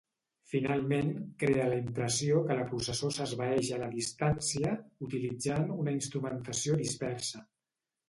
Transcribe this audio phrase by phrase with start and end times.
[0.51, 1.11] Finalment
[1.43, 4.75] crea la impressió que la processó s'esvaeix a la distància
[5.11, 7.49] utilitzant una instrumentació dispersa.